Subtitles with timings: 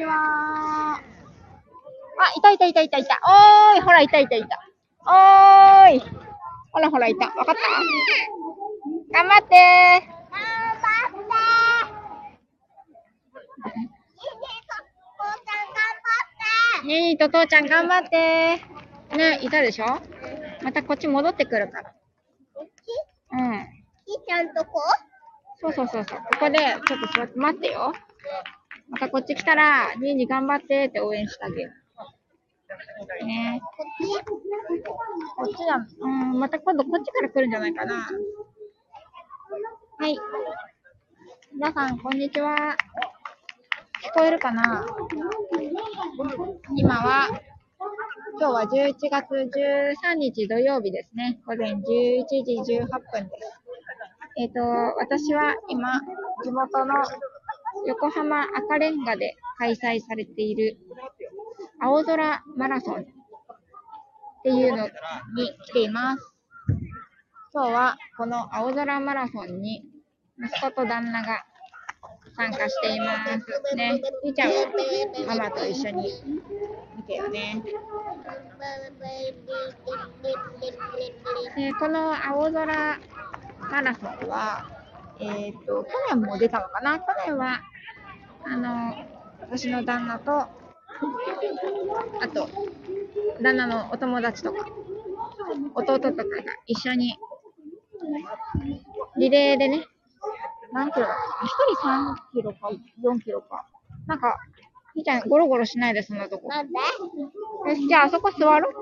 [0.00, 0.96] ちは。
[0.96, 1.00] あ、
[2.36, 3.20] いたいたいたいたいた。
[3.74, 4.48] おーい、ほら、いたいたいた。
[5.06, 6.00] おーい。
[6.72, 7.26] ほらほら、いた。
[7.26, 7.60] わかった？
[9.12, 10.20] 頑張ってー。
[16.86, 19.16] ねえと父ちゃん頑張ってー。
[19.16, 20.00] ね、いたでしょ？
[20.62, 21.92] またこっち戻ってくるから。
[23.32, 23.66] うん。
[24.06, 24.80] きちゃんとこ？
[25.60, 26.18] そうそうそうそう。
[26.18, 27.92] ここで、ちょっと座って待ってよ。
[28.90, 31.72] またこっち来たら、ニーニー頑張ってって応援してあげる。
[33.24, 34.24] ねこっち
[35.36, 35.86] こっちだ。
[36.00, 38.08] うん、また今度こっちから来るんじゃないかな。
[39.98, 40.16] はい。
[41.52, 42.76] 皆さん、こんにちは。
[44.02, 44.84] 聞こえるかな？
[46.74, 47.28] 今は、
[48.38, 51.38] 今日は11月13日土曜日ですね。
[51.46, 51.80] 午前11
[52.26, 53.60] 時18分です。
[54.36, 54.60] えっ、と、
[54.98, 56.00] 私は今、
[56.42, 56.94] 地元の
[57.86, 60.78] 横浜赤レンガで開催されている
[61.80, 63.04] 青空マラソンっ
[64.42, 64.90] ていうのに
[65.66, 66.32] 来ています。
[67.52, 69.84] 今日はこの青空マラソンに
[70.38, 71.44] 息子と旦那が
[72.36, 73.76] 参加しています。
[73.76, 74.54] ね、みーちゃんは
[75.26, 76.12] ママと一緒に
[76.96, 77.62] 見てよね。
[81.56, 82.98] でこの青空
[83.70, 84.66] マラソンは、
[85.20, 86.98] えっ、と、去年も出たのかな？
[86.98, 87.60] 去年は、
[88.44, 88.94] あの、
[89.40, 90.48] 私の旦那と、あ
[92.32, 92.48] と、
[93.40, 94.66] 旦那のお友達とか、
[95.74, 96.24] 弟とかが
[96.66, 97.18] 一緒に、
[99.16, 99.84] リレーでね、
[100.72, 101.16] 何キロだ？
[101.74, 102.70] 人3キロか
[103.02, 103.66] 4キロか。
[104.06, 104.36] なんか、
[104.94, 106.48] みーちゃんゴロゴロしないで、そんなとこ。
[106.48, 106.72] なんで？
[106.74, 108.74] よし、じゃああそこ座ろう。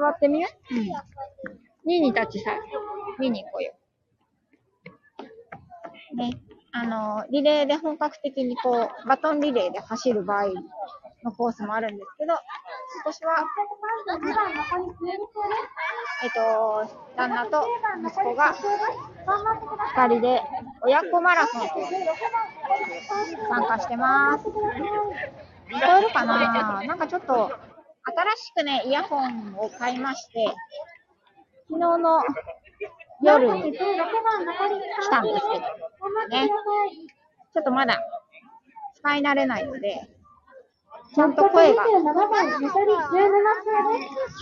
[0.00, 0.78] 座ってみるうん。
[1.86, 2.52] ニーニーたちさ、
[3.18, 3.72] 見に行こうよ。
[6.14, 6.30] ね、
[6.72, 10.46] あの、リレーで本格的にこう、バトンリレーで走る場合
[11.24, 13.44] のコースもあるんですけど、今年は、
[16.22, 17.66] えっと、旦那と
[18.04, 18.54] 息子が
[19.96, 20.42] 二人で
[20.82, 21.68] 親子マラソン
[23.48, 24.46] 参加してます。
[24.46, 24.60] 聞こ
[25.70, 26.84] えるかな？
[26.84, 27.50] なんかちょっと、
[28.04, 30.46] 新しくね、イヤホンを買いまして、
[31.68, 32.22] 昨日の
[33.22, 35.60] 夜に来たんですけど、
[36.28, 36.48] ね。
[37.52, 38.00] ちょっとまだ
[38.96, 40.08] 使い慣れないので、
[41.14, 41.88] ちゃんと声が聞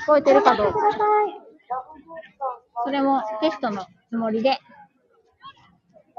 [0.07, 0.79] こえてるかどうか、
[2.85, 4.59] それもテストのつもりで、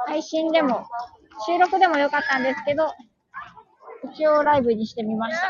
[0.08, 0.86] 配信でも、
[1.48, 2.94] 収録でもよかったんですけど、
[4.12, 5.48] 一応ライブにしてみました。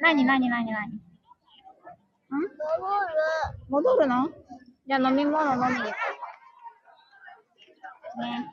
[0.00, 1.00] なになになになにん
[3.68, 4.28] 戻るの？
[4.86, 6.15] じゃあ飲み物飲みに行こう。
[8.20, 8.52] ね。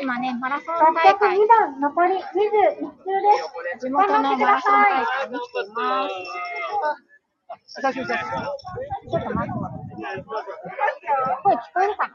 [0.00, 2.34] 今ね、マラソン大会、2番、残り21周で
[3.78, 3.86] す。
[3.86, 6.14] 地元のマラソン大会に来ています。
[7.66, 7.92] ちょっ
[9.22, 9.58] と待って。
[11.42, 12.12] 声聞こえるかな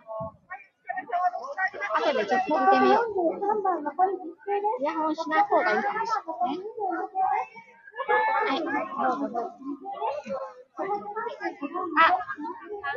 [1.95, 3.03] 後でちょっと聞いてみよう。
[3.39, 4.81] 43番、残り10周です。
[4.81, 6.65] イヤホンしない方がいいかもしれないね。
[8.49, 9.49] はい、どうぞどうぞ。
[10.77, 10.83] あ、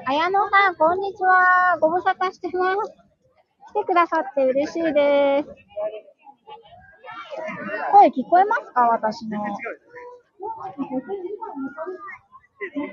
[0.06, 1.76] 綾野さん、こんにちは。
[1.80, 2.92] ご無沙汰してます。
[3.72, 5.48] 来てくださって嬉しいです。
[7.90, 8.82] 声聞こえますか？
[8.88, 9.40] 私の。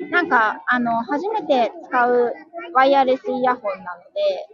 [0.10, 2.34] なんか、あの、初めて使う
[2.74, 4.48] ワイヤレスイヤホンなので、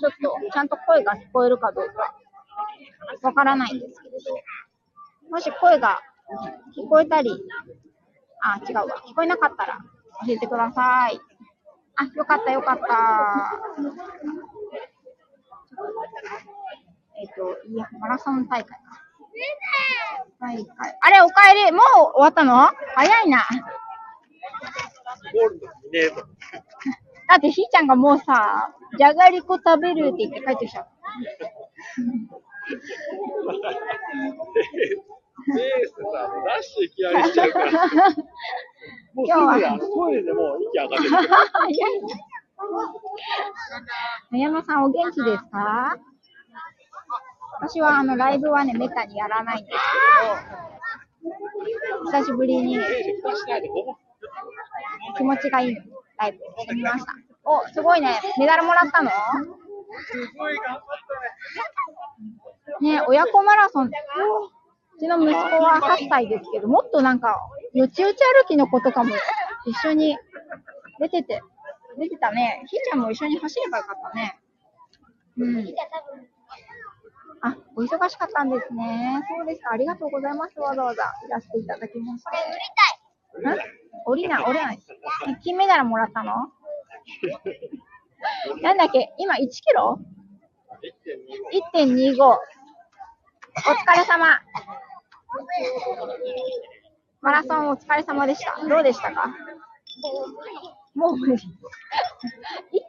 [0.00, 2.16] ちょっと、ちゃんと声が聞こえるかどうか、
[3.22, 6.00] わからないんですけれど、もし声が
[6.76, 7.30] 聞こえたり、
[8.46, 8.84] あ、違うわ。
[9.08, 9.78] 聞こえなかったら
[10.26, 11.18] 教えてください。
[11.96, 13.58] あ、よかったよかった。
[17.16, 18.76] えっ、と、いや、マラソン大会か。
[20.40, 20.98] 大会。
[21.00, 21.72] あれ、おかえり。
[21.72, 21.82] もう
[22.16, 22.70] 終わったの？
[22.94, 23.38] 早いな。
[27.28, 30.90] だって、ひーちゃんがもうさ、じゃがりこ食べるって言って帰ってきちゃった。
[35.56, 37.70] レースさ、もうダッシュいきなりしちゃうから。
[39.14, 41.10] もうすぐや、トイレでもう息上がってる。
[41.10, 42.08] 早いな。
[44.30, 45.96] 宮山さん、お元気ですか
[47.60, 49.78] 私は、あの、ライブはね、めったにやらないんです
[51.22, 51.28] け
[52.10, 52.78] ど、久しぶりに
[55.16, 55.76] 気持ちがいい
[56.18, 57.12] ライブをしてみました。
[57.44, 58.20] お、すごいね。
[58.38, 59.16] メダルもらったのす
[60.36, 60.82] ごい頑張っ
[62.80, 62.96] たね。
[62.96, 63.90] ね、親子マラソン。
[65.04, 67.36] うちの息子は8歳ですけど、もっとなんか、
[67.74, 69.14] よちよち歩きの子とかも
[69.66, 70.16] 一緒に
[70.98, 71.42] 出てて、
[71.98, 72.64] 出てたね。
[72.66, 74.38] ひーちゃんも一緒に走ればよかったね。
[75.36, 75.74] うん。
[77.42, 79.20] あ、お忙しかったんですね。
[79.36, 79.72] そうですか。
[79.72, 80.58] ありがとうございます。
[80.58, 82.30] わざわざいらしていただきまして。
[83.42, 83.56] 売りたい。
[83.56, 83.58] ん
[84.06, 84.78] 降りない、降りない。
[85.28, 86.32] え金メダルもらったの？
[88.62, 89.12] なんだっけ？
[89.18, 89.98] 今1キロ
[91.74, 92.38] ?1.25。
[93.56, 94.40] お疲れ様。
[97.20, 98.56] マラソンお疲れ様でした。
[98.68, 99.34] どうでしたか？
[100.94, 101.42] もう無理。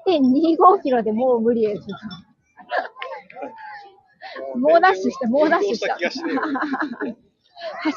[0.08, 1.88] 1.25キロでもう無理です。
[4.58, 5.96] もうダッシュして、もうダッシュした。
[5.96, 6.20] 走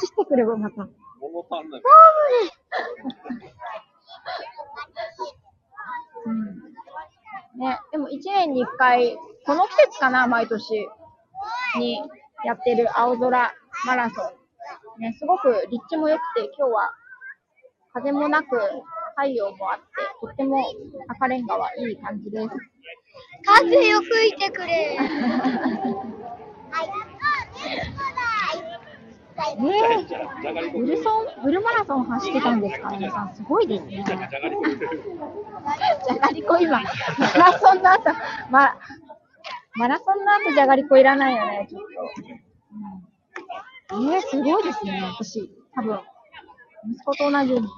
[0.07, 0.89] ってくればまた。
[1.21, 1.83] 物足んない。
[6.27, 6.47] うん。
[7.59, 10.89] ね、でも1年に1回、この季節かな、毎年
[11.79, 12.03] に
[12.45, 13.53] やってる青空
[13.87, 14.38] マラソン。
[14.99, 16.91] ね、すごく立地も良くて、今日は
[17.93, 18.47] 風もなく
[19.17, 19.85] 太陽もあって、
[20.21, 20.65] とっても
[21.09, 22.49] 赤レンガはいい感じです。
[23.45, 24.99] 風よ吹いてくれ。
[29.57, 32.91] ねじゃあ、じゃがりこえ、ウルソン、ウルマラソン走ってたんですか？
[32.91, 34.05] 皆さん、すごいですね。
[34.07, 35.03] じゃがりこ入れる。
[36.07, 36.87] じゃがりこ今、マ
[37.39, 38.11] ラソンの後、
[38.51, 38.77] ま、
[39.75, 41.89] マラソンの後じゃがりこいらないよね、ちょっと。
[43.93, 45.51] うん、えー、すごいですね、私。
[45.75, 46.01] 多分、
[46.91, 47.69] 息子と同じように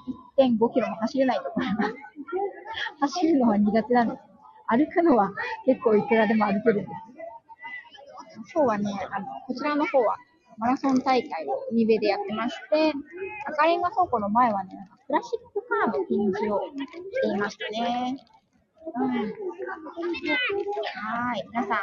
[0.58, 1.94] 1.5キロも走れないと思います。
[3.00, 4.20] 走るのは苦手なんです。
[4.68, 5.32] 歩くのは
[5.66, 6.90] 結構いくらでも歩けるんです。
[8.54, 10.16] 今日はね、あの、こちらの方は
[10.58, 12.92] マラソン大会を海辺でやってまして、
[13.46, 14.70] 赤レンガ倉庫の前はね、
[15.06, 18.16] クラシックカーの展示をしていましたね。
[18.94, 19.12] うん。
[19.12, 19.26] は
[21.34, 21.44] い。
[21.50, 21.78] 皆さん、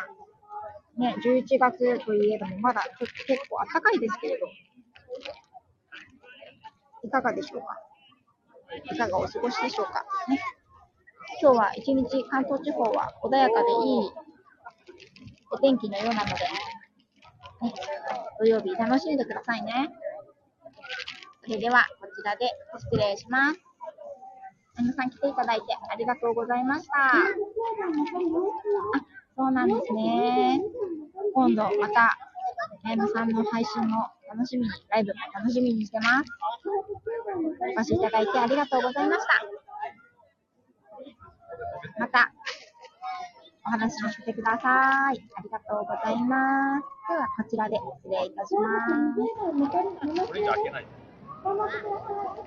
[0.97, 4.47] ね、11月といえども、まだちょっと結構暖かいですけれど、
[7.03, 7.79] いかがでしょうか？
[8.83, 10.03] いかがお過ごしでしょうか？
[10.27, 10.39] ね。
[11.41, 13.73] 今日は一日関東地方は穏やかでい
[14.07, 14.11] い
[15.51, 17.73] お天気のようなので、ね、
[18.39, 19.89] 土曜日楽しんでくださいね。
[21.43, 23.59] それでは、こちらで失礼します。
[24.79, 26.93] 皆さん来ていただいてありがとうございました。
[29.38, 30.60] そうなんですね。
[31.36, 32.18] 今度また、
[32.84, 36.31] ライブさんの配信も楽しみに、ライブも楽しみにしてます。
[37.78, 39.45] お越しいただいてありがとうございました。
[42.00, 42.34] また、
[43.68, 45.22] お話しさせてください。
[45.36, 46.86] ありがとうございます。
[47.07, 48.62] では、こちらで失礼いたしま
[52.34, 52.38] す。